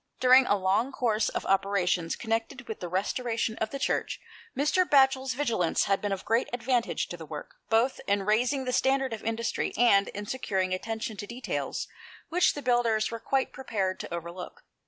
During 0.19 0.47
a 0.47 0.57
long 0.57 0.91
course 0.91 1.29
of 1.29 1.45
operations 1.45 2.15
connected 2.15 2.67
with 2.67 2.79
the 2.79 2.89
restoration 2.89 3.55
of 3.59 3.69
the 3.69 3.77
Church, 3.77 4.19
Mr. 4.57 4.83
Batchel's 4.83 5.35
vigilance 5.35 5.83
had 5.83 6.01
been 6.01 6.11
of 6.11 6.25
great 6.25 6.49
advantage 6.51 7.05
to 7.09 7.17
the 7.17 7.25
work, 7.27 7.57
both 7.69 8.01
in 8.07 8.23
raising 8.23 8.65
the 8.65 8.73
standard 8.73 9.13
of 9.13 9.23
industry 9.23 9.75
and 9.77 10.07
in 10.07 10.25
securing 10.25 10.73
attention 10.73 11.17
to 11.17 11.27
details 11.27 11.87
which 12.29 12.55
the 12.55 12.63
builders 12.63 13.11
were 13.11 13.19
quite 13.19 13.53
prepared 13.53 13.99
to 13.99 14.11
overlook. 14.11 14.63